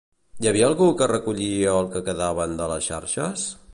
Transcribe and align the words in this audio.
Hi 0.43 0.47
havia 0.51 0.69
algú 0.71 0.87
que 1.01 1.07
recollia 1.11 1.75
el 1.81 1.91
que 1.93 2.01
quedaven 2.09 2.57
de 2.63 2.71
les 2.73 2.89
xarxes? 2.93 3.45